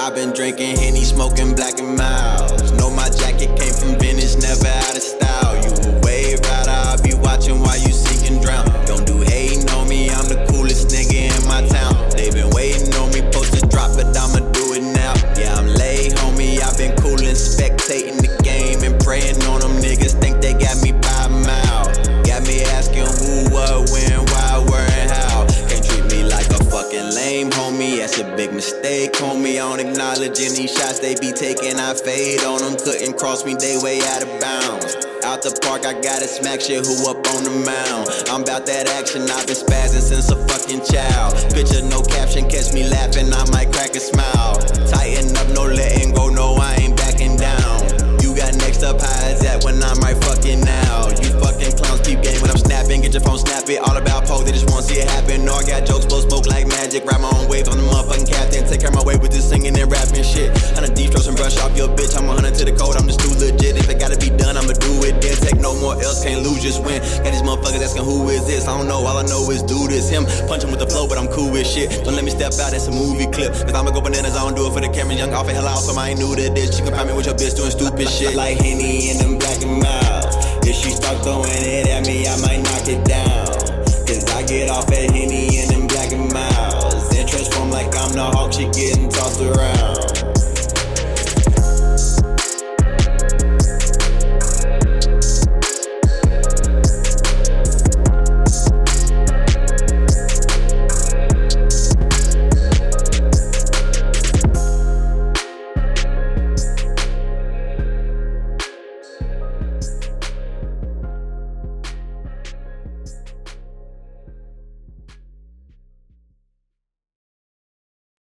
[0.00, 2.72] I've been drinking Henny, smoking black and Milds.
[2.72, 5.54] Know my jacket came from Venice, never out of style.
[5.60, 8.64] You a wave rider, I'll be watching while you sink and drown.
[8.86, 11.92] Don't do hating on me, I'm the coolest nigga in my town.
[12.16, 15.12] They been waiting on me, post to drop, but I'ma do it now.
[15.36, 16.64] Yeah, I'm late, homie.
[16.64, 19.59] I've been coolin', spectating the game and praying on
[28.90, 29.54] mistake, homie.
[29.54, 31.78] I don't acknowledge any shots they be taking.
[31.78, 34.96] I fade on them, couldn't cross me, they way out of bounds.
[35.24, 38.08] Out the park, I gotta smack shit, who up on the mound?
[38.30, 41.34] I'm about that action, I've been spazzing since a fucking child.
[41.52, 44.79] Picture no caption, catch me laughing, I might crack a smile.
[66.70, 67.02] just win.
[67.26, 68.68] Got these motherfuckers asking who is this?
[68.68, 69.02] I don't know.
[69.02, 70.24] All I know is dude is him.
[70.46, 71.90] Punch him with the flow, but I'm cool with shit.
[72.04, 72.70] Don't let me step out.
[72.70, 73.52] That's a movie clip.
[73.52, 74.36] Cause I'ma go bananas.
[74.36, 75.14] I don't do it for the camera.
[75.14, 75.82] Young off and hell out.
[75.82, 76.76] I ain't new to this.
[76.78, 78.36] She can find me with your bitch doing stupid shit.
[78.36, 80.30] Like Henny in them black and mild.
[80.62, 83.50] If she start throwing it at me, I might knock it down.
[84.06, 87.10] Cause I get off at Henny in them black and Milds.
[87.16, 88.52] And transform like I'm the hawk.
[88.52, 89.79] She getting tossed around.